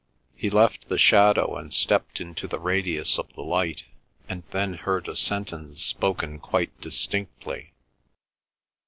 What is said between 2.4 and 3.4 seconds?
the radius of